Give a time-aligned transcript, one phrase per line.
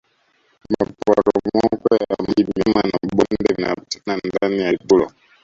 [0.69, 5.11] maporomoko ya maji milima na mabonde vianpatikana ndani ya kitulo